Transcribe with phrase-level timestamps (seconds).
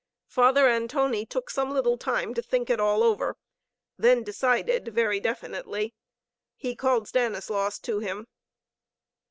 [0.25, 3.37] Father Antoni took some little time to think it all over,
[3.99, 5.93] then decided very definitely.
[6.55, 8.25] He called Stanislaus to him.